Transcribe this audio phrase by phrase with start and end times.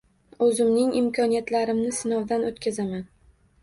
[0.45, 3.11] O‘zimning imkoniyatlarimni sinovdan o‘tkazaman.